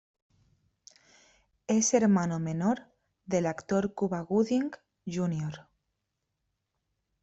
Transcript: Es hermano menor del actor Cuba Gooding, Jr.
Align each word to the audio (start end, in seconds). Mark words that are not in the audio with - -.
Es 1.67 1.93
hermano 1.93 2.39
menor 2.39 2.87
del 3.27 3.45
actor 3.45 3.93
Cuba 3.93 4.21
Gooding, 4.21 4.71
Jr. 5.05 5.67